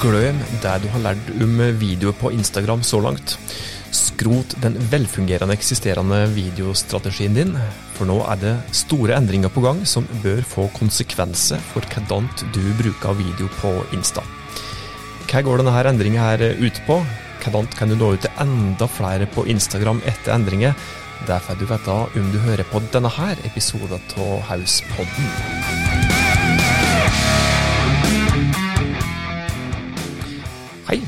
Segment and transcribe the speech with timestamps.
[0.00, 3.34] Glem det du har lært om video på Instagram så langt.
[3.92, 7.52] Skrot den velfungerende eksisterende videostrategien din,
[7.98, 12.62] for nå er det store endringer på gang som bør få konsekvenser for hvordan du
[12.80, 14.24] bruker video på Insta.
[15.28, 16.96] Hva går denne endringen her ut på?
[17.44, 20.72] Hvordan kan du nå ut til enda flere på Instagram etter endringer?
[21.28, 25.79] Det får du vite om du hører på denne her episoden av Hauspodden.
[30.90, 31.04] Hei.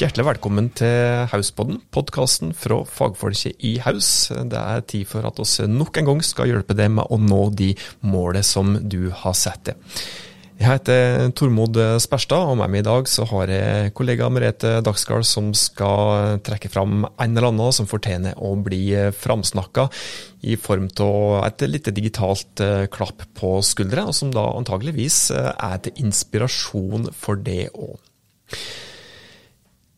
[0.00, 4.32] Hjertelig velkommen til Hauspodden, podkasten fra fagfolket i Haus.
[4.34, 7.38] Det er tid for at oss nok en gang skal hjelpe deg med å nå
[7.54, 7.68] de
[8.02, 9.94] målene som du har satt deg.
[10.58, 15.30] Jeg heter Tormod Sperstad, og med meg i dag så har jeg kollega Merete Dagsgaard
[15.30, 18.88] som skal trekke fram en eller annen som fortjener å bli
[19.22, 19.86] framsnakka
[20.50, 26.08] i form av et lite digitalt klapp på skuldra, og som da antageligvis er til
[26.08, 28.00] inspirasjon for det òg.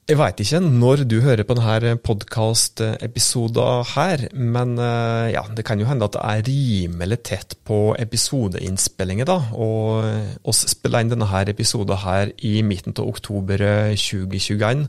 [0.05, 5.81] Jeg veit ikke når du hører på denne podkast-episoden her, men eh, ja, det kan
[5.81, 9.39] jo hende at det er rimelig tett på episodeinnspillinger, da.
[9.57, 13.65] Og oss spiller inn denne episoden her i midten av oktober
[13.97, 14.85] 2021.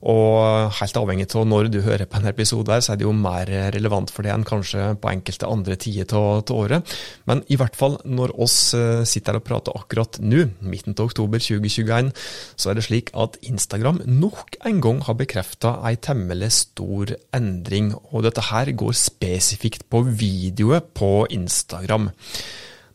[0.00, 3.12] Og helt avhengig av når du hører på en episode, her, så er det jo
[3.16, 6.94] mer relevant for det enn kanskje på enkelte andre tider av året.
[7.28, 11.10] Men i hvert fall når oss eh, sitter her og prater akkurat nå, midten av
[11.10, 12.12] oktober 2021,
[12.56, 17.92] så er det slik at Instagram nok en gang har bekrefta ei temmelig stor endring.
[18.10, 22.10] Og dette her går spesifikt på videoer på Instagram.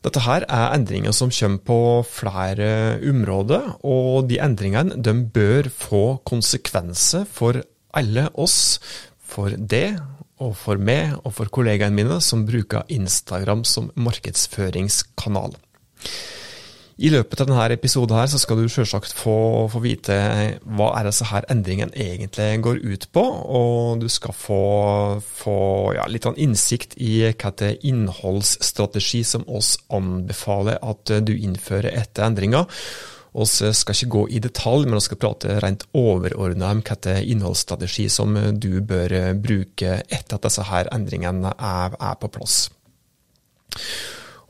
[0.06, 6.04] Dette her er endringer som kommer på flere områder, og de endringene de bør få
[6.30, 7.58] konsekvenser for
[7.96, 8.78] alle oss,
[9.26, 9.98] for det
[10.44, 15.56] og for meg og for kollegaene mine som bruker Instagram som markedsføringskanal.
[16.96, 20.16] I løpet av denne episoden her så skal du selvsagt få, få vite
[20.64, 23.24] hva er disse her endringene egentlig går ut på,
[23.60, 24.60] og du skal få,
[25.20, 25.58] få
[25.98, 32.30] ja, litt av innsikt i hva det innholdsstrategi som oss anbefaler at du innfører etter
[32.30, 32.64] endringa.
[33.36, 38.08] Vi skal ikke gå i detalj, men vi skal prate rent overordna om hvilken innholdsstrategi
[38.08, 42.70] som du bør bruke etter at disse her endringene er, er på plass.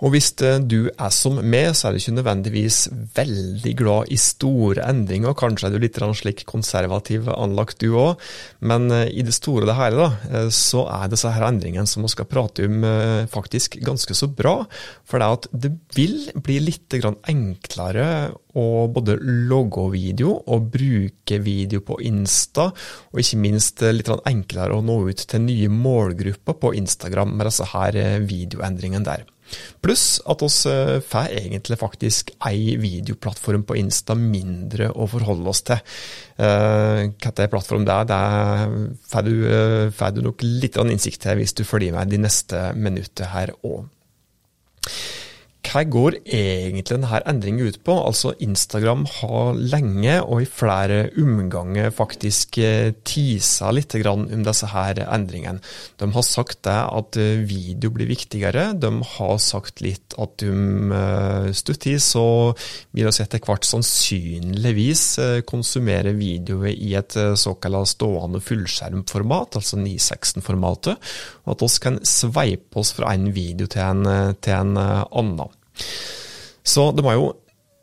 [0.06, 2.80] Og hvis eh, du er som meg, så er du ikke nødvendigvis
[3.18, 5.34] veldig glad i store endringer.
[5.38, 8.22] Kanskje er du litt slik konservativ anlagt du òg,
[8.62, 12.06] men eh, i det store og hele, da, eh, så er disse her endringene som
[12.06, 12.86] vi skal prate om,
[13.32, 14.60] faktisk ganske så bra.
[15.08, 18.08] For det, at det vil bli litt enklere
[18.56, 19.18] å både
[19.50, 22.70] logge video og bruke video på Insta,
[23.10, 27.74] og ikke minst litt enklere å nå ut til nye målgrupper på Instagram med disse
[27.74, 29.26] her videoendringene der.
[29.83, 35.63] Pluss at oss eh, får egentlig faktisk ei videoplattform på Insta mindre å forholde oss
[35.67, 35.81] til.
[36.35, 41.22] Uh, hva er plattform det er, det får du, uh, får du nok litt innsikt
[41.23, 43.85] til hvis du følger med de neste minuttene her òg
[45.66, 47.94] hva går egentlig denne endringen ut på?
[47.96, 55.02] Altså Instagram har lenge og i flere omganger faktisk eh, tisa litt om disse her
[55.06, 55.64] endringene.
[56.00, 58.68] De har sagt det at eh, video blir viktigere.
[58.78, 62.25] De har sagt litt at om eh, stuttid så
[62.96, 65.06] vil vi etter hvert sannsynligvis
[65.48, 71.12] konsumere videoer i et såkalt stående fullskjermformat, altså 916-formatet,
[71.46, 75.54] og at vi kan sveipe oss fra en video til en, til en annen.
[76.66, 77.34] Så de har jo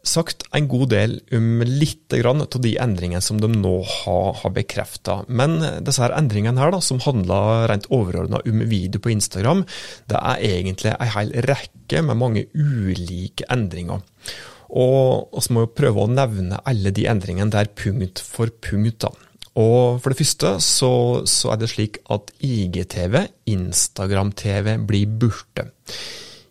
[0.03, 5.21] sagt en god del om litt av de endringene som de nå har, har bekrefta.
[5.29, 9.63] Men disse her endringene her da, som handler rent overordna om video på Instagram,
[10.11, 14.03] det er egentlig en hel rekke med mange ulike endringer.
[14.73, 19.05] Og vi må jo prøve å nevne alle de endringene der punkt for punkt.
[19.05, 19.13] da.
[19.61, 20.93] Og For det første så,
[21.29, 23.19] så er det slik at IGTV,
[23.53, 25.69] Instagram-TV, blir borte.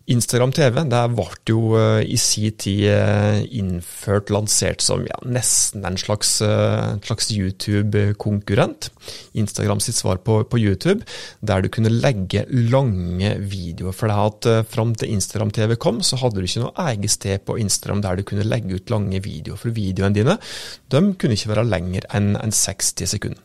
[0.09, 5.85] Instagram TV det ble jo eh, i sin tid eh, innført, lansert som ja, nesten
[5.85, 8.89] en slags, eh, slags YouTube-konkurrent.
[9.37, 11.05] Instagram sitt svar på, på, YouTube,
[11.45, 13.95] der du kunne legge lange videoer.
[13.95, 17.45] For det at fram til Instagram TV kom, så hadde du ikke noe eget sted
[17.45, 19.59] på Instagram der du kunne legge ut lange videoer.
[19.61, 20.37] For videoene dine
[20.91, 23.41] de kunne ikke være lenger enn en 60 sekunder.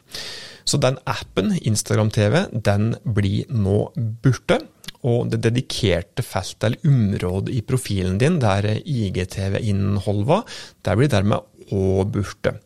[0.67, 3.85] Så den appen, Instagram TV, den blir nå
[4.25, 4.59] borte
[5.07, 10.43] og det dedikerte feltet eller området i profilen din der IGTV-innhold var,
[10.85, 12.59] der blir dermed òg borte.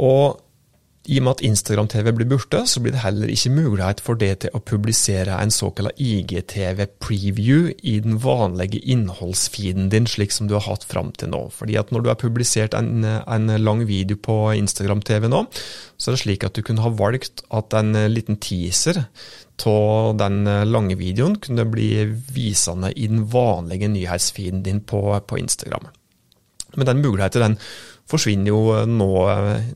[0.00, 0.40] Og
[1.02, 4.28] I og med at Instagram-TV blir borte, så blir det heller ikke mulighet for det
[4.44, 10.62] til å publisere en såkalt IGTV-preview i den vanlige innholdsfeeden din, slik som du har
[10.68, 11.48] hatt fram til nå.
[11.50, 15.42] Fordi at når du har publisert en, en lang video på Instagram-TV nå,
[15.98, 19.02] så er det slik at du kunne ha valgt at en liten teaser
[19.68, 22.04] av den lange videoen kunne bli
[22.34, 25.86] visende i den vanlige nyhetsfeeden din på, på Instagram.
[26.74, 27.56] Men den muligheten den
[28.10, 29.10] forsvinner jo nå,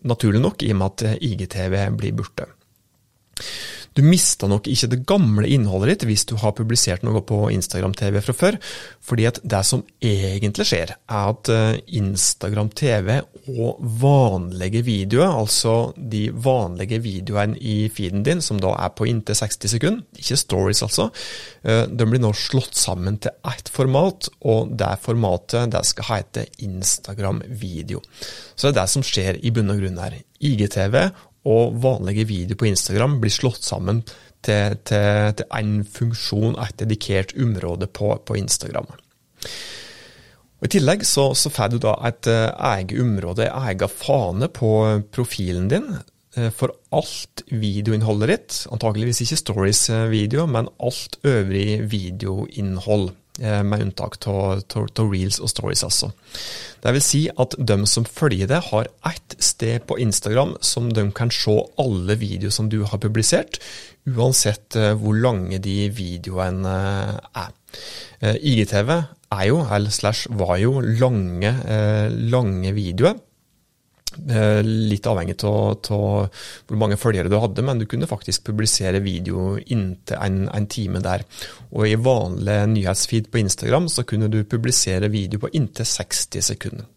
[0.08, 2.48] naturlig nok, i og med at IGTV blir borte.
[3.96, 7.94] Du mister nok ikke det gamle innholdet ditt hvis du har publisert noe på Instagram
[7.96, 8.58] TV fra før,
[9.00, 13.08] fordi at det som egentlig skjer, er at eh, Instagram TV
[13.56, 19.38] og vanlige videoer, altså de vanlige videoene i feeden din, som da er på inntil
[19.38, 21.08] 60 sekunder, ikke stories altså,
[21.64, 26.46] eh, de blir nå slått sammen til ett format, og det formatet det skal hete
[26.68, 28.04] Instagram video.
[28.52, 30.20] Så det er det som skjer i bunn og grunn her.
[30.36, 30.96] IGTV
[31.46, 34.02] og vanlige videoer på Instagram blir slått sammen
[34.46, 38.90] til, til, til en funksjon, et dedikert område på, på Instagram.
[40.56, 44.48] Og I tillegg så, så får du da et uh, eget område, en egen fane
[44.48, 44.70] på
[45.12, 48.58] profilen din uh, for alt videoinnholdet ditt.
[48.72, 53.10] Antakeligvis ikke stories-video, men alt øvrig videoinnhold.
[53.36, 54.62] Eh, med unntak av
[54.96, 56.08] reels og stories, altså.
[56.80, 61.04] Det vil si at de som følger det, har ett sted på Instagram som de
[61.12, 63.60] kan se alle videoer som du har publisert,
[64.08, 67.52] uansett eh, hvor lange de videoene eh, er.
[68.40, 71.50] IGTV er jo, eller slash var jo, lange,
[72.32, 73.18] lange videoer.
[74.28, 79.54] Eh, litt avhengig av hvor mange følgere du hadde, men du kunne faktisk publisere video
[79.58, 81.26] inntil en, en time der.
[81.72, 86.88] Og i vanlig nyhetsfeed på Instagram så kunne du publisere video på inntil 60 sekunder.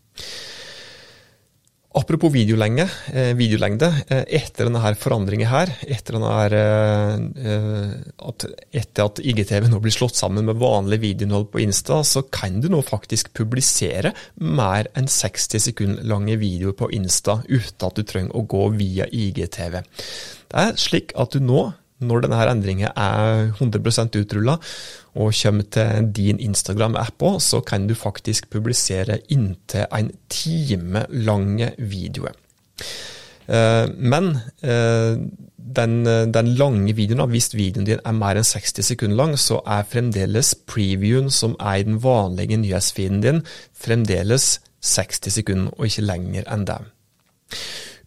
[1.99, 3.89] Apropos videolenge, eh, videolengde.
[4.07, 7.89] Eh, etter denne her forandringen her, etter, denne her, eh,
[8.29, 12.61] at, etter at IGTV nå blir slått sammen med vanlig videoinnhold på Insta, så kan
[12.61, 18.03] du nå faktisk publisere mer enn 60 sekunder lange videoer på Insta uten at du
[18.07, 19.81] trenger å gå via IGTV.
[20.49, 24.55] Det er slik at du nå når denne endringen er 100% utrulla
[25.19, 31.73] og kommer til din Instagram-app òg, så kan du faktisk publisere inntil en time lange
[31.77, 32.37] videoer.
[33.49, 34.31] Eh, men
[34.61, 35.17] eh,
[35.57, 39.87] den, den, lange videoen, hvis videoen din er mer enn 60 sekunder lang, så er
[39.89, 43.43] fremdeles previewen som er i den vanlige nyhetsfeeden din,
[43.75, 46.79] fremdeles 60 sekunder, og ikke lenger enn det.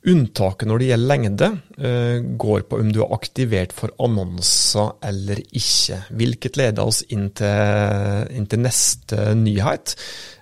[0.03, 5.39] Unntaket når det gjelder lengde, eh, går på om du er aktivert for annonser eller
[5.55, 9.95] ikke, hvilket leder oss inn til, inn til neste nyhet.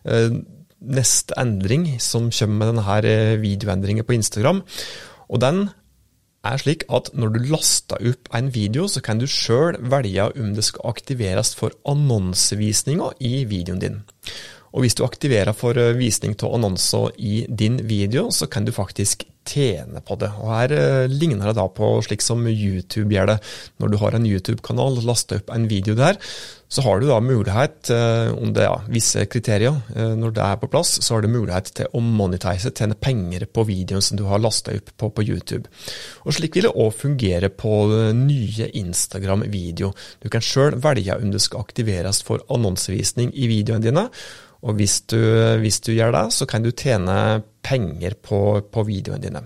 [0.09, 0.33] Eh,
[0.81, 4.63] neste endring som kommer med denne eh, videoendringen på Instagram.
[5.29, 5.69] Og den
[6.41, 10.55] er slik at når du laster opp en video, så kan du sjøl velge om
[10.57, 14.01] det skal aktiveres for annonsevisninger i videoen din.
[14.73, 19.27] Og hvis du aktiverer for visning av annonser i din video, så kan du faktisk
[19.51, 20.31] tjene på det.
[20.41, 23.37] Og Her eh, ligner det da på slik som YouTube gjør det.
[23.83, 26.19] Når du har en YouTube-kanal, laster opp en video der,
[26.71, 30.61] så har du da mulighet, eh, om det er visse kriterier, eh, når det er
[30.61, 34.23] på plass, så har du mulighet til å monetize, tjene penger på videoen som du
[34.31, 35.67] har lasta opp på, på, YouTube.
[36.23, 37.75] Og Slik vil det òg fungere på
[38.15, 39.91] nye Instagram-video.
[40.23, 44.07] Du kan sjøl velge om det skal aktiveres for annonsevisning i videoene dine.
[44.61, 45.21] Og hvis du,
[45.63, 49.45] hvis du, gjør det, så kan du tjene penger på, på videoene dine.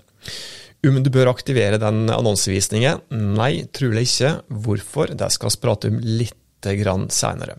[0.85, 3.06] Om du bør aktivere den annonsevisningen?
[3.38, 4.33] Nei, trolig ikke.
[4.49, 5.14] Hvorfor?
[5.16, 7.54] Det skal vi prate om litt senere.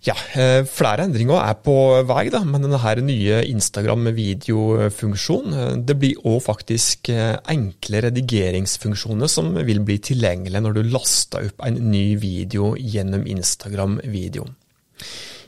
[0.00, 5.84] Ja, eh, flere endringer er på vei da, med denne nye Instagram-videofunksjonen.
[5.84, 11.60] Det blir òg faktisk eh, enkle redigeringsfunksjoner som vil bli tilgjengelige når du laster opp
[11.68, 14.48] en ny video gjennom Instagram-video.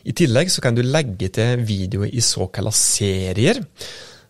[0.03, 3.63] I tillegg så kan du legge til videoer i såkalte serier.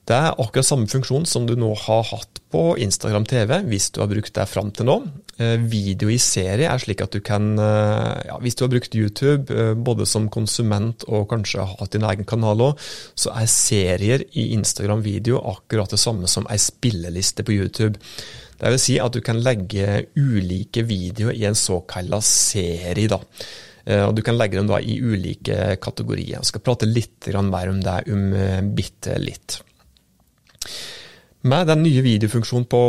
[0.02, 4.00] Det er akkurat samme funksjon som du nå har hatt på Instagram TV, hvis du
[4.02, 4.97] har brukt det fram til nå.
[5.38, 8.99] Eh, video i serie er slik at du kan, eh, ja, hvis du har brukt
[8.99, 12.83] YouTube eh, både som konsument og kanskje har hatt din egen kanal òg,
[13.14, 18.02] så er serier i Instagram video akkurat det samme som ei spilleliste på YouTube.
[18.59, 23.09] Det vil si at du kan legge ulike videoer i en såkalt serie.
[23.09, 23.23] da.
[23.85, 26.39] Eh, og Du kan legge dem da i ulike kategorier.
[26.39, 28.27] Jeg skal prate litt mer om det om
[28.77, 29.61] bitte litt.
[31.43, 32.81] Med den nye videofunksjonen på,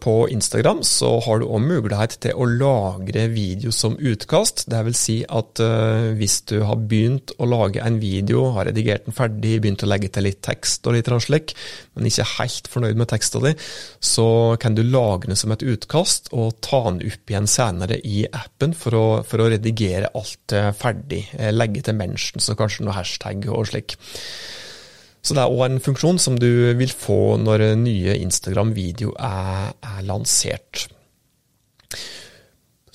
[0.00, 4.62] på Instagram så har du òg mulighet til å lagre video som utkast.
[4.72, 9.04] Det vil si at uh, hvis du har begynt å lage en video, har redigert
[9.04, 11.52] den ferdig, begynt å legge til litt tekst og litt slik,
[11.98, 13.60] men ikke helt fornøyd med teksten din,
[14.00, 18.22] så kan du lagre den som et utkast og ta den opp igjen senere i
[18.24, 21.26] appen for å, for å redigere alt ferdig.
[21.36, 23.98] Eh, legge til mentions og kanskje noe hashtag og slik.
[25.22, 30.00] Så det er òg en funksjon som du vil få når nye Instagram-video er, er,
[30.06, 30.86] lansert.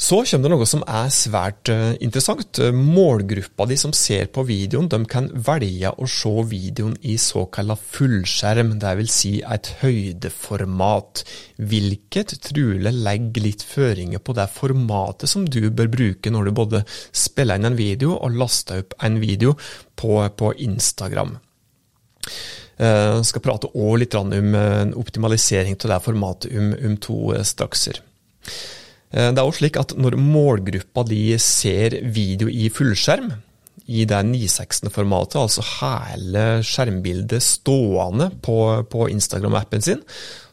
[0.03, 2.59] Så kommer det noe som er svært uh, interessant.
[2.75, 8.73] Målgruppa de som ser på videoen, de kan velge å se videoen i såkalla fullskjerm,
[8.81, 9.13] dvs.
[9.13, 11.23] Si et høydeformat,
[11.61, 16.83] hvilket trolig legger litt føringer på det formatet som du bør bruke når du både
[17.13, 19.55] spiller inn en video og laster opp en video
[19.95, 21.37] på, på Instagram.
[22.73, 27.17] Jeg eh, skal prate òg litt om eh, optimalisering av det formatet om, om to
[27.35, 28.01] eh, strakser.
[29.13, 33.27] Det er også slik at når målgruppa de ser video i fullskjerm,
[33.85, 38.57] i det 916-formatet, altså hele skjermbildet stående på,
[38.89, 40.01] på Instagram-appen sin,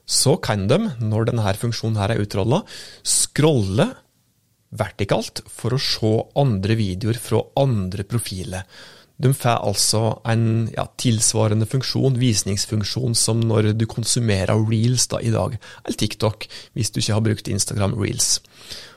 [0.05, 2.61] så kan de, når denne funksjonen her er utrolla,
[3.01, 3.89] scrolle
[4.77, 8.67] vertikalt for å se andre videoer fra andre profiler.
[9.21, 15.33] De får altså en ja, tilsvarende funksjon, visningsfunksjon, som når du konsumerer reels da, i
[15.35, 18.39] dag, eller TikTok, hvis du ikke har brukt Instagram reels.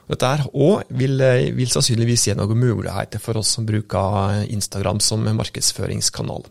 [0.07, 1.21] Dette her òg vil,
[1.55, 6.43] vil, sannsynligvis gi noen muligheter for oss som bruker Instagram som markedsføringskanal.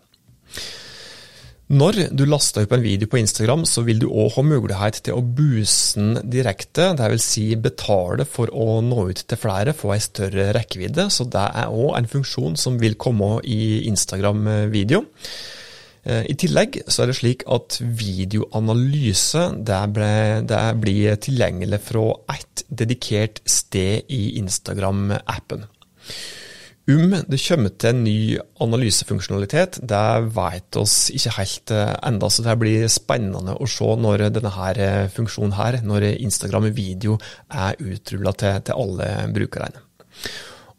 [1.72, 5.16] Når du laster opp en video på Instagram, så vil du òg ha mulighet til
[5.16, 7.24] å booste den direkte, dvs.
[7.24, 11.06] Si betale for å nå ut til flere, få en større rekkevidde.
[11.08, 15.00] Så det er òg en funksjon som vil komme i Instagram-video.
[16.04, 20.12] Eh, I tillegg så er det slik at videoanalyse det, ble,
[20.52, 22.04] det blir tilgjengelig fra
[22.36, 25.64] ett dedikert sted i Instagram-appen.
[26.90, 32.42] Om det kommer til en ny analysefunksjonalitet, det vet oss ikke helt eh, enda, så
[32.42, 37.78] det blir spennende å se når denne her eh, funksjonen her, når Instagram video er
[37.78, 39.84] utrulla til, til, alle brukerne.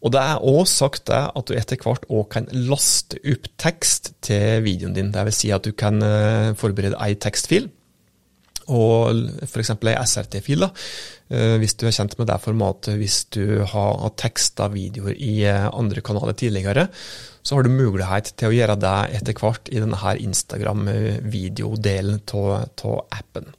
[0.03, 4.12] Og Det er òg sagt det at du etter hvert òg kan laste opp tekst
[4.27, 5.13] til videoen din.
[5.15, 7.72] Vil si at du kan eh, forberede ei tekstfil
[8.72, 9.74] og f.eks.
[9.75, 10.72] ei SRT-fil, da,
[11.60, 16.03] hvis du er kjent med det formatet, hvis du har teksta videoer i eh, andre
[16.05, 16.89] kanaler tidligere,
[17.43, 23.50] så har du mulighet til å gjøre det etter hvert i denne Instagram-videodelen av appen.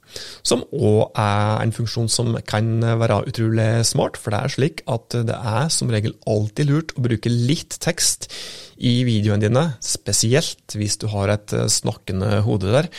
[0.41, 5.19] Som òg er en funksjon som kan være utrolig smart, for det er slik at
[5.27, 8.31] det er som regel alltid lurt å bruke litt tekst
[8.81, 12.89] i videoene dine, spesielt hvis du har et eh, snakkende hode der.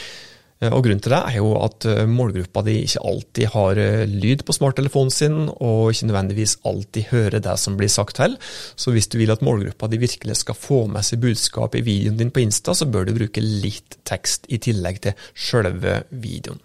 [0.62, 4.06] Eh, og Grunnen til det er jo at eh, målgruppa di ikke alltid har eh,
[4.08, 8.38] lyd på smarttelefonen sin, og ikke nødvendigvis alltid hører det som blir sagt til.
[8.78, 12.20] Så hvis du vil at målgruppa di virkelig skal få med seg budskapet i videoen
[12.20, 16.62] din på Insta, så bør du bruke litt tekst i tillegg til sjølve videoen.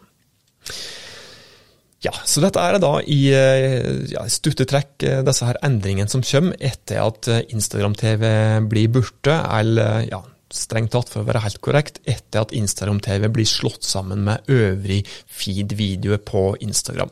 [2.01, 6.98] Ja, så dette er da i ja, stutte trekk disse her endringene som kommer etter
[7.03, 8.24] at Instagram-TV
[8.71, 10.24] blir borte, eller ja,
[10.55, 15.01] strengt tatt, for å være helt korrekt, etter at Instagram-TV blir slått sammen med øvrig
[15.27, 17.12] feed-video på Instagram.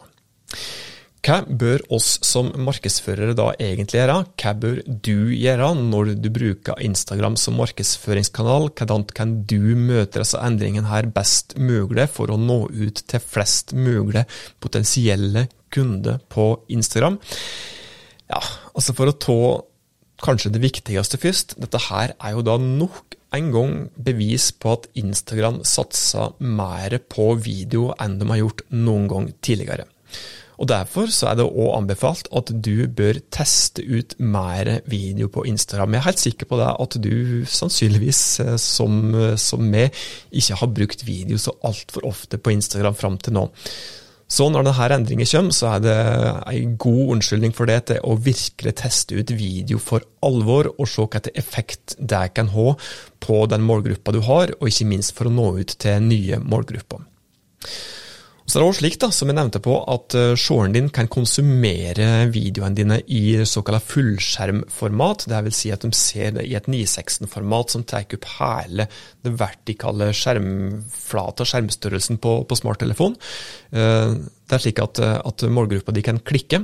[1.20, 4.22] Hva bør oss som markedsførere da egentlig gjøre?
[4.40, 8.70] Hva bør du gjøre når du bruker Instagram som markedsføringskanal?
[8.72, 13.76] Hvordan kan du møte disse endringene her best mulig for å nå ut til flest
[13.76, 14.24] mulig
[14.64, 17.20] potensielle kunder på Instagram?
[18.30, 18.40] Ja,
[18.72, 19.40] altså for å ta
[20.24, 21.56] kanskje det viktigste først.
[21.62, 27.32] Dette her er jo da nok en gang bevis på at Instagram satser mer på
[27.38, 29.86] video enn de har gjort noen gang tidligere.
[30.60, 35.46] Og Derfor så er det òg anbefalt at du bør teste ut mer video på
[35.48, 35.96] Instagram.
[35.96, 39.96] Jeg er helt sikker på det at du sannsynligvis, eh, som, som meg,
[40.36, 43.46] ikke har brukt video så altfor ofte på Instagram fram til nå.
[44.30, 45.96] Så når denne endringen kommer, så er det
[46.54, 51.02] en god unnskyldning for det til å virkelig teste ut video for alvor, og se
[51.02, 52.76] hvilken effekt det kan ha
[53.26, 57.02] på den målgruppa du har, og ikke minst for å nå ut til nye målgrupper.
[58.50, 61.10] Så det er også slik, da, som jeg nevnte på, at eh, seeren din kan
[61.12, 65.28] konsumere videoene dine i såkalt fullskjermformat.
[65.30, 65.60] Dvs.
[65.60, 68.88] si at de ser det i et 916-format som tar opp hele
[69.22, 73.20] det vertikale skjermflata, skjermstørrelsen på, på smarttelefon.
[73.70, 76.64] Eh, det er slik at, eh, at målgruppa di kan klikke,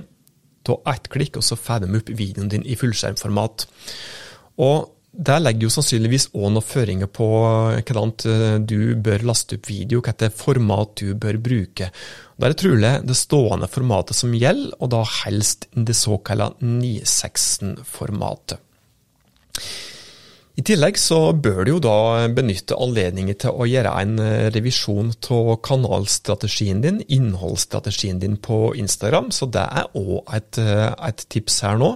[0.66, 3.70] ta ett klikk, og så får de opp videoen din i fullskjermformat.
[4.66, 7.28] Og det legger jo sannsynligvis òg noen føringer på
[7.88, 11.90] hvordan eh, du bør laste opp video, hvilket format du bør bruke.
[12.36, 18.60] Da er det trolig det stående formatet som gjelder, og da helst det såkalte 916-formatet.
[20.56, 21.96] I tillegg så bør du jo da
[22.32, 29.34] benytte anledningen til å gjøre en eh, revisjon av kanalstrategien din, innholdsstrategien din på Instagram,
[29.36, 31.90] så det er òg et, eh, et, tips her nå.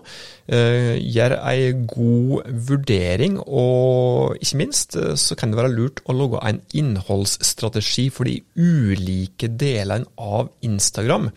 [0.52, 6.44] Eh, gjør en god vurdering, og ikke minst så kan det være lurt å lage
[6.50, 11.32] en innholdsstrategi for de ulike delene av Instagram.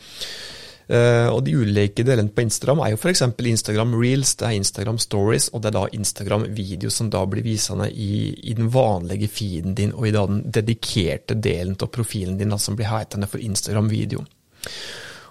[0.90, 3.22] Uh, og De ulike delene på Instagram er jo f.eks.
[3.52, 7.46] Instagram Reels, det er Instagram Stories, og det er da Instagram Video som da blir
[7.46, 12.38] visende i, i den vanlige feeden din, og i da den dedikerte delen av profilen
[12.40, 14.26] din da, som blir hetende for Instagram Video.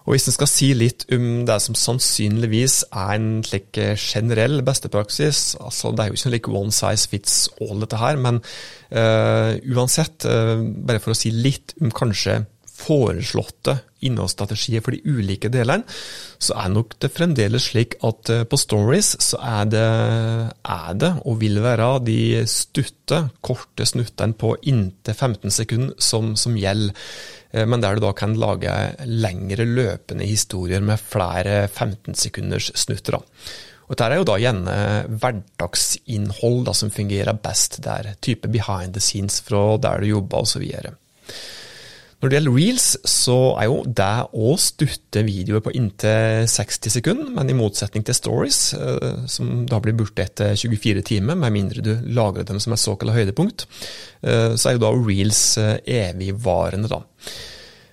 [0.02, 4.64] Og Hvis en skal si litt om det som sannsynligvis er en slik eh, generell
[4.66, 9.54] bestepraksis altså Det er jo ikke like one size fits all, dette her, men uh,
[9.76, 12.42] uansett, uh, bare for å si litt om kanskje
[12.82, 15.86] foreslåtte innholdsstrategier for de ulike delene,
[16.42, 19.88] så er nok det fremdeles slik at eh, på Stories så er det,
[20.76, 22.20] er det og vil være de
[22.50, 26.96] stutte, korte snuttene på inntil 15 sekunder som, som gjelder.
[27.52, 28.74] Eh, men der du da kan lage
[29.06, 33.22] lengre løpende historier med flere 15 sekunders snutter.
[33.22, 34.74] Og Dette er jo da gjerne
[35.20, 38.14] hverdagsinnhold da, som fungerer best der.
[38.24, 40.64] Type behind the scenes fra der du jobber osv.
[42.22, 47.32] Når det gjelder reels, så er jo det å stutte videoer på inntil 60 sekunder,
[47.34, 51.82] men i motsetning til stories, eh, som da blir borte etter 24 timer, med mindre
[51.82, 53.66] du lagrer dem som et såkalt høydepunkt,
[54.22, 57.02] eh, så er jo da reels eh, evigvarende, da.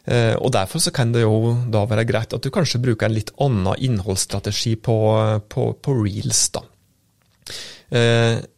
[0.08, 3.28] Og Derfor så kan det jo da være greit at du kanskje bruker en litt
[3.44, 4.94] annen innholdsstrategi på,
[5.52, 6.46] på, på reels.
[6.54, 6.62] da.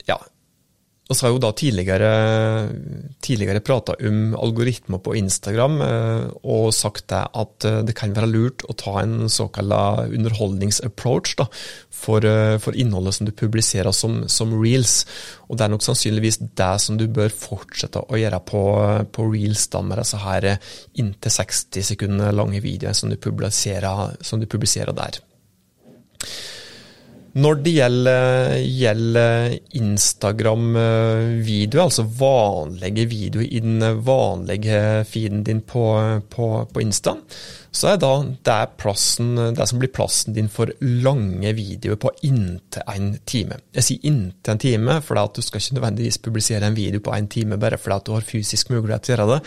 [0.07, 0.19] ja,
[1.11, 2.11] vi har jo da tidligere,
[3.23, 8.29] tidligere prata om algoritmer på Instagram eh, og sagt det at eh, det kan være
[8.31, 9.75] lurt å ta en såkalt
[10.07, 11.49] underholdningsapproach da,
[11.90, 15.02] for, eh, for, innholdet som du publiserer som, som, reels.
[15.49, 18.62] Og Det er nok sannsynligvis det som du bør fortsette å gjøre på,
[19.11, 20.47] på reels, da, med disse her
[20.95, 25.21] inntil 60 sekunder lange videoer som som du publiserer der.
[27.31, 35.95] Når det gjelder, gjelder Instagram-videoer, altså vanlige videoer i den vanlige feeden din på,
[36.27, 37.14] på, på Insta,
[37.71, 42.83] så er da det, plassen, det som blir plassen din for lange videoer på inntil
[42.90, 43.62] en time.
[43.79, 47.31] Jeg sier inntil en time, for du skal ikke nødvendigvis publisere en video på en
[47.31, 49.40] time bare fordi du har fysisk mulighet til å gjøre det.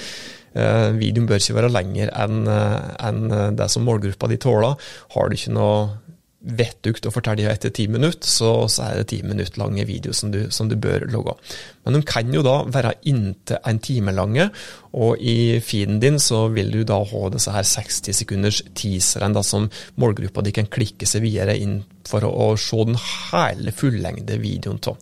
[0.53, 3.21] Uh, videoen bør ikke være lenger enn en
[3.57, 4.73] det som målgruppa di tåler.
[5.15, 6.02] Har du ikke noe
[6.43, 10.33] vettugt å fortelle etter ti minutter, så, så, er det ti minutter lange videoer som
[10.51, 11.37] som du bør logge.
[11.85, 14.49] Men de kan jo da være inntil en time lange,
[14.93, 19.69] og i feeden din så vil du da ha disse her 60 sekunders teaserne som
[20.01, 24.81] målgruppa di kan klikke seg videre inn for å, å se den hele fullengde videoen
[24.91, 24.99] av.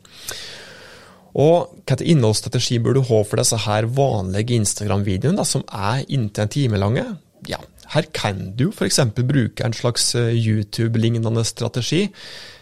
[1.41, 6.51] Og hvilken innholdsstrategi bør du ha for disse her vanlige Instagram-videoene, som er inntil en
[6.51, 7.05] time lange?
[7.49, 8.99] Ja, her kan du f.eks.
[9.27, 12.05] bruke en slags eh, YouTube-lignende strategi.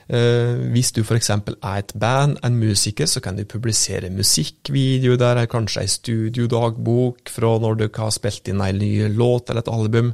[0.09, 1.29] Eh, hvis du f.eks.
[1.29, 7.53] er et band, en musiker, så kan du publisere musikkvideo der, kanskje ei studiodagbok fra
[7.61, 10.11] når du har spilt inn en ny låt eller et album.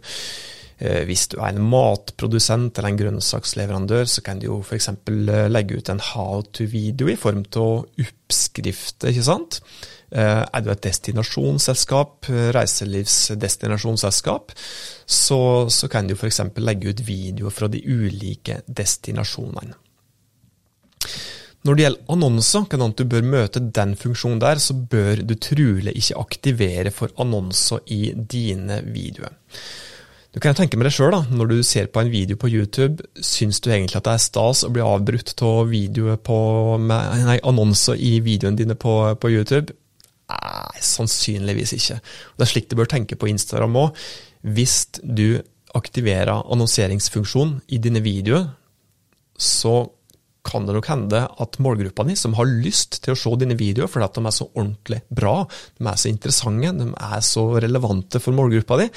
[0.83, 4.91] Eh, hvis du er en matprodusent eller en grønnsaksleverandør, så kan du jo f.eks.
[5.47, 9.61] legge ut en how to-video i form av oppskrifter, ikke sant.
[10.15, 14.53] Eh, er du et destinasjonsselskap, reiselivsdestinasjonsselskap,
[15.05, 16.41] så, så kan du f.eks.
[16.63, 19.75] legge ut videoer fra de ulike destinasjonene.
[21.65, 25.95] Når det gjelder annonser, kan du bør møte den funksjonen der, så bør du trolig
[25.97, 29.33] ikke aktivere for annonser i dine videoer.
[30.35, 33.61] Du kan tenke med deg sjøl, når du ser på en video på YouTube, syns
[33.63, 35.71] du egentlig at det er stas å bli avbrutt av
[37.49, 39.73] annonser i videoene dine på, på YouTube?
[40.31, 41.99] Nei, sannsynligvis ikke.
[42.35, 44.05] Det er slik du bør tenke på Instagram òg.
[44.55, 45.41] Hvis du
[45.75, 48.47] aktiverer annonseringsfunksjonen i dine videoer,
[49.35, 49.83] så
[50.45, 53.89] kan det nok hende at målgruppa di, som har lyst til å se dine videoer
[53.89, 55.33] fordi at de er så ordentlig bra,
[55.79, 58.87] de er så interessante, de er så relevante for målgruppa di,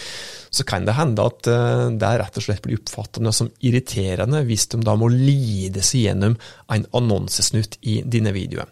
[0.51, 4.69] så kan det hende at eh, det rett og slett blir oppfattende som irriterende hvis
[4.73, 6.37] de da må lide seg gjennom
[6.73, 8.69] en annonsesnutt i dine videoer.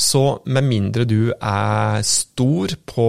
[0.00, 3.08] Så med mindre du er stor på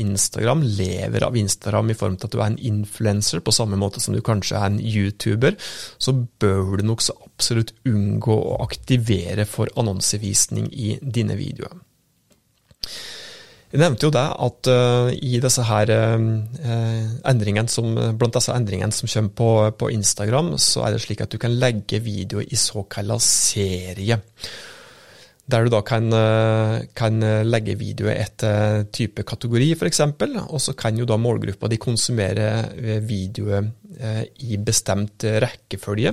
[0.00, 4.02] Instagram, lever av Instagram i form til at du er en influenser, på samme måte
[4.02, 5.56] som du kanskje er en YouTuber,
[5.98, 11.78] så bør du nok så absolutt unngå å aktivere for annonsevisning i dine videoer.
[13.68, 16.22] Jeg nevnte jo det at uh, i disse her uh,
[17.28, 21.34] endringene som, blant disse endringene som kommer på, på, Instagram, så er det slik at
[21.34, 24.16] du kan legge videoer i såkalla serie.
[25.48, 30.00] Der du da kan, uh, kan legge videoer etter type kategori, f.eks.
[30.46, 32.48] Og så kan jo da målgruppa di konsumere
[33.04, 33.68] videoer
[34.44, 36.12] i bestemt rekkefølge.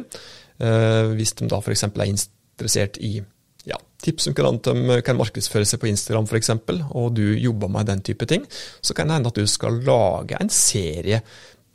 [0.58, 1.84] Hvis de da f.eks.
[1.88, 3.20] er interessert i
[3.66, 6.54] ja, tips om hvordan de kan markedsføre seg på Instagram f.eks.,
[6.92, 8.46] og du jobber med den type ting,
[8.82, 11.22] så kan det hende at du skal lage en serie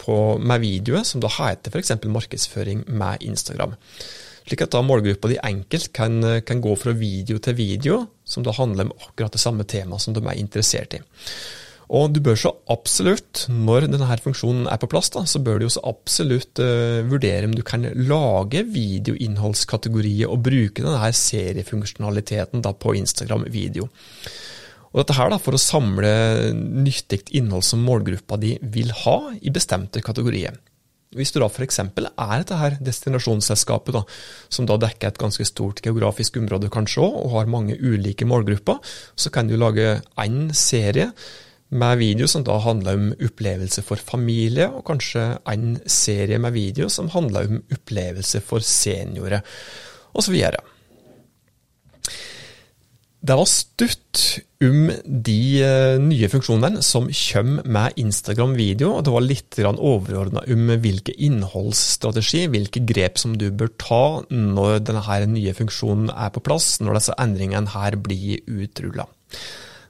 [0.01, 1.97] på, med videoer som da heter f.eks.
[2.07, 3.77] markedsføring med Instagram.
[4.47, 8.55] Slik at da målgruppa di enkelt kan, kan, gå fra video til video, som da
[8.57, 11.03] handler om akkurat det samme temaet som de er interessert i.
[11.91, 15.67] Og du bør så absolutt, når denne funksjonen er på plass, da, så bør du
[15.67, 22.73] jo så absolutt uh, vurdere om du kan lage videoinnholdskategorier og bruke denne seriefunksjonaliteten da,
[22.79, 23.91] på Instagram video.
[24.91, 26.13] Og dette her da, for å samle
[26.55, 30.55] nyttig innhold som målgruppa di vil ha i bestemte kategorier.
[31.19, 31.81] Hvis du da f.eks.
[31.83, 34.05] er dette her destinasjonsselskapet, da,
[34.47, 38.79] som da dekker et ganske stort geografisk område kanskje òg, og har mange ulike målgrupper,
[39.19, 41.11] så kan du lage én serie
[41.71, 46.91] med video som da handler om opplevelse for familie, og kanskje en serie med video
[46.91, 49.45] som handler om opplevelse for seniorer,
[50.19, 50.37] osv.
[53.21, 54.21] Det var stutt
[54.65, 60.43] om de eh, nye funksjonene som kommer med Instagram video, og det var litt overordna
[60.49, 64.03] om hvilke innholdsstrategi, hvilke grep som du bør ta
[64.33, 69.07] når denne nye funksjonen er på plass, når disse endringene her blir utrulla.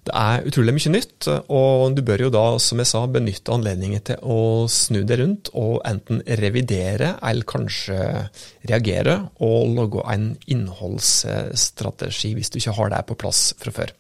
[0.01, 4.01] Det er utrolig mye nytt, og du bør jo da, som jeg sa, benytte anledningen
[4.09, 4.39] til å
[4.73, 7.99] snu det rundt og enten revidere eller kanskje
[8.71, 13.93] reagere og lage en innholdsstrategi hvis du ikke har det på plass fra før.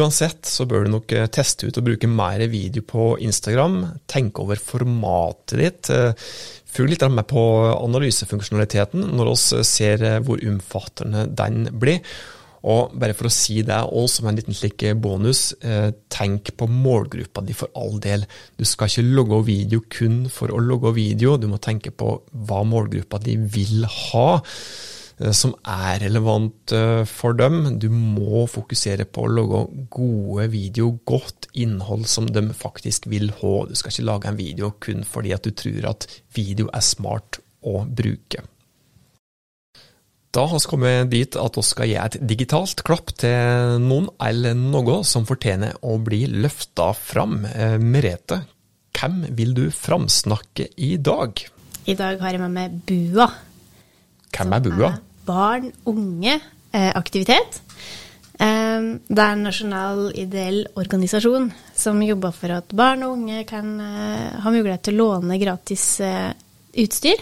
[0.00, 3.80] Uansett så bør du nok teste ut og bruke mer video på Instagram.
[4.08, 5.92] Tenke over formatet ditt.
[6.70, 12.00] Følg litt med på analysefunksjonaliteten når vi ser hvor omfattende den blir.
[12.68, 16.68] Og bare for å si det, òg, som en liten slik bonus, eh, tenk på
[16.68, 18.26] målgruppa di for all del.
[18.58, 22.62] Du skal ikke logge video kun for å logge video, du må tenke på hva
[22.64, 24.42] målgruppa di vil ha
[25.20, 27.78] eh, som er relevant eh, for dem.
[27.80, 33.56] Du må fokusere på å lage gode video, godt innhold som de faktisk vil ha.
[33.64, 37.40] Du skal ikke lage en video kun fordi at du tror at video er smart
[37.64, 38.44] å bruke.
[40.30, 44.54] Da har vi kommet dit at vi skal gi et digitalt klapp til noen eller
[44.54, 47.40] noe som fortjener å bli løfta fram.
[47.48, 48.44] Eh, Merete,
[48.94, 51.42] hvem vil du framsnakke i dag?
[51.82, 53.26] I dag har jeg med meg BUA.
[54.30, 54.92] Hvem er BUA?
[54.92, 56.38] Er barn, unge,
[56.70, 57.62] eh, aktivitet.
[58.38, 63.80] Eh, det er en nasjonal ideell organisasjon som jobber for at barn og unge kan
[63.82, 65.96] ha mulighet til å låne gratis
[66.70, 67.18] utstyr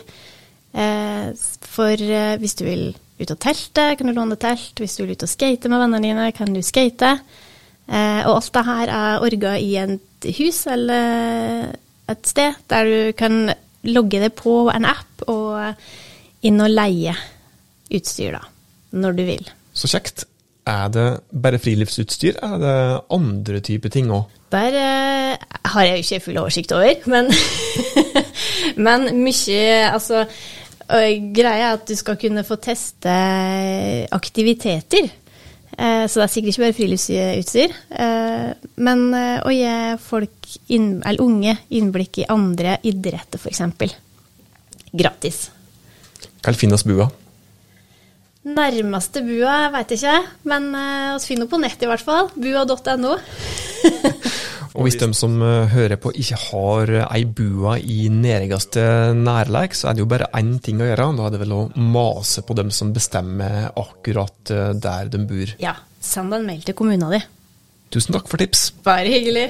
[0.74, 4.78] for eh, hvis du vil ut og telte, kan du låne telt.
[4.78, 7.16] Hvis du vil ut og skate med vennene dine, kan du skate.
[7.88, 11.72] Eh, og alt det her er orga i et hus eller
[12.08, 13.52] et sted der du kan
[13.88, 17.14] logge det på en app og inn og leie
[17.88, 18.42] utstyr, da,
[18.92, 19.46] når du vil.
[19.72, 20.26] Så kjekt.
[20.68, 22.76] Er det bare friluftsutstyr, er det
[23.14, 24.26] andre typer ting òg?
[24.52, 27.32] Der eh, har jeg jo ikke full oversikt over, men,
[28.86, 30.26] men mye Altså,
[30.88, 33.12] greia er at du skal kunne få teste
[34.14, 35.10] aktiviteter.
[35.78, 37.76] Eh, så det er sikkert ikke bare friluftsutstyr.
[38.02, 38.48] Eh,
[38.82, 39.68] men eh, å gi
[40.02, 43.94] folk, inn, eller unge, innblikk i andre idretter, f.eks.
[44.90, 45.40] Gratis.
[46.42, 47.08] Hva finnes bua?
[48.48, 52.30] Nærmeste bua veit jeg ikke, men vi finner henne på nett i hvert fall.
[52.34, 53.18] Bua.no.
[54.78, 58.82] Og hvis de som eh, hører på ikke har ei bua i nærmeste
[59.18, 61.08] nærleik, så er det jo bare én ting å gjøre.
[61.18, 65.56] Da er det vel å mase på dem som bestemmer akkurat eh, der de bor.
[65.58, 67.20] Ja, send en mail til kommuna di.
[67.90, 68.68] Tusen takk for tips.
[68.86, 69.48] Bare hyggelig.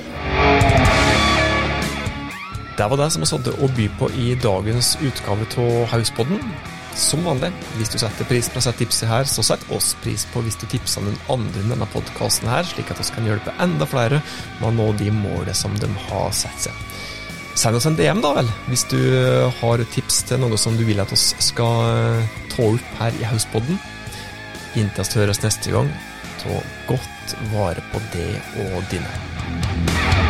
[2.79, 6.41] Det var det som vi hadde å by på i dagens utgave av Hauspodden
[6.97, 10.43] som vanlig, hvis du setter pris på sette tipset her, så sett oss pris på
[10.45, 14.23] hvis du tipser den andre denne podkasten her, slik at vi kan hjelpe enda flere
[14.59, 16.85] med å nå de målene som de har satt seg.
[17.59, 19.01] Send oss en DM, da vel, hvis du
[19.61, 22.23] har tips til noe som du vil at oss skal
[22.55, 23.81] ta opp her i Hauspodden.
[24.79, 25.91] Inntil vi høres neste gang,
[26.39, 28.31] ta godt vare på det
[28.69, 30.28] og dine.